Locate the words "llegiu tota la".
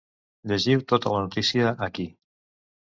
0.51-1.21